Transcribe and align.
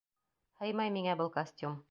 Һыймай 0.63 0.95
миңә 0.97 1.17
был 1.21 1.33
костюм! 1.39 1.79